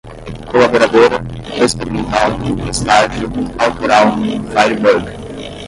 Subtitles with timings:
[0.49, 1.23] colaboradora,
[1.63, 2.35] experimental,
[2.71, 4.15] estágio, autoral,
[4.51, 5.05] firebird